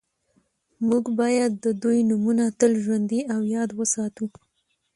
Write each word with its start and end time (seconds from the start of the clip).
موږ 0.87 1.03
باید 1.19 1.51
د 1.63 1.65
دوی 1.81 1.99
نومونه 2.09 2.45
تل 2.59 2.71
ژوندي 2.83 3.21
او 3.33 3.39
یاد 3.55 3.69
وساتو 3.79 4.25